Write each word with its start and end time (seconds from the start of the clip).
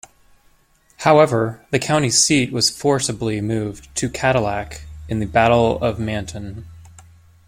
However, 1.01 1.63
the 1.69 1.77
county 1.77 2.09
seat 2.09 2.51
was 2.51 2.71
forcibly 2.71 3.39
moved 3.39 3.87
to 3.97 4.09
Cadillac 4.09 4.85
in 5.07 5.19
the 5.19 5.27
Battle 5.27 5.77
of 5.79 5.99
Manton. 5.99 6.65